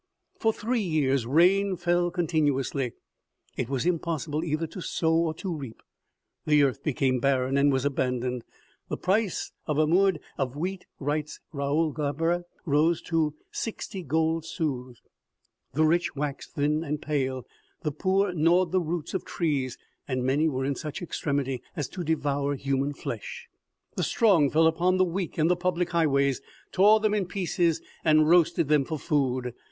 For 0.39 0.51
three 0.51 0.81
years 0.81 1.27
rain 1.27 1.75
fell 1.77 2.09
continuously; 2.09 2.93
it 3.55 3.69
was 3.69 3.85
impossible 3.85 4.43
either 4.43 4.65
to 4.65 4.81
sow 4.81 5.13
or 5.13 5.35
to 5.35 5.55
reap. 5.55 5.79
The 6.47 6.63
earth 6.63 6.81
became 6.81 7.19
barren 7.19 7.55
and 7.55 7.71
was 7.71 7.85
abandoned." 7.85 8.43
The 8.89 8.97
price 8.97 9.51
of 9.67 9.77
a' 9.77 9.85
muid' 9.85 10.17
of 10.39 10.55
wheat," 10.55 10.87
writes 10.99 11.39
Raoul 11.53 11.93
Glaber," 11.93 12.45
rose 12.65 13.03
to 13.03 13.35
sixty 13.51 14.01
gold 14.01 14.43
sous; 14.43 14.99
the 15.73 15.85
rich 15.85 16.15
waxed 16.15 16.55
thin 16.55 16.83
and 16.83 16.99
pale; 16.99 17.45
the 17.83 17.91
poor 17.91 18.33
gnawed 18.33 18.71
the 18.71 18.81
roots 18.81 19.13
of 19.13 19.23
trees, 19.23 19.77
and 20.07 20.23
many 20.23 20.49
were 20.49 20.65
in 20.65 20.73
such 20.73 21.03
extremity 21.03 21.61
as 21.75 21.87
to 21.89 22.03
devour 22.03 22.55
human 22.55 22.91
flesh. 22.95 23.47
The 23.95 24.01
strong 24.01 24.49
fell 24.49 24.65
upon 24.65 24.97
the 24.97 25.05
weak 25.05 25.37
in 25.37 25.45
the 25.47 25.55
public 25.55 25.91
highways, 25.91 26.41
tore 26.71 26.99
them 26.99 27.13
in 27.13 27.27
pieces, 27.27 27.83
and 28.03 28.27
roasted 28.27 28.67
them 28.67 28.83
for 28.83 28.97
food. 28.97 29.53